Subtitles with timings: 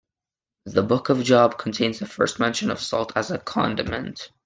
[0.65, 4.31] The Book of Job contains the first mention of salt as a condiment.